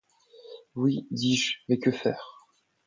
[0.73, 1.05] Oui!
[1.11, 2.47] dis-je, mais que faire?